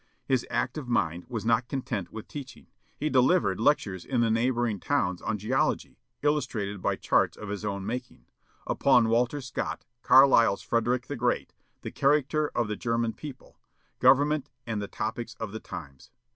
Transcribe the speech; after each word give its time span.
His 0.25 0.47
active 0.49 0.87
mind 0.87 1.25
was 1.29 1.45
not 1.45 1.67
content 1.67 2.11
with 2.11 2.27
teaching. 2.27 2.65
He 2.97 3.07
delivered 3.07 3.59
lectures 3.59 4.03
in 4.03 4.21
the 4.21 4.31
neighboring 4.31 4.79
towns 4.79 5.21
on 5.21 5.37
geology, 5.37 5.99
illustrated 6.23 6.81
by 6.81 6.95
charts 6.95 7.37
of 7.37 7.49
his 7.49 7.63
own 7.63 7.85
making; 7.85 8.25
upon 8.65 9.09
"Walter 9.09 9.41
Scott;" 9.41 9.85
Carlyle's 10.01 10.63
"Frederick 10.63 11.05
the 11.05 11.15
Great;" 11.15 11.53
the 11.83 11.91
"Character 11.91 12.47
of 12.55 12.67
the 12.67 12.75
German 12.75 13.13
People;" 13.13 13.59
government, 13.99 14.49
and 14.65 14.81
the 14.81 14.87
topics 14.87 15.35
of 15.35 15.51
the 15.51 15.59
times. 15.59 16.09